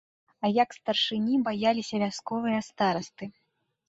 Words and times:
А 0.47 0.49
як 0.53 0.69
старшыні 0.77 1.35
баяліся 1.47 1.99
вясковыя 2.05 2.59
старасты! 2.69 3.29